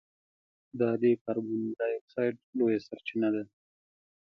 دا 0.79 0.89
د 1.01 1.03
کاربن 1.23 1.61
ډای 1.77 1.93
اکسایډ 1.99 2.35
لویه 2.57 2.79
سرچینه 2.87 3.29
ده. 3.35 3.43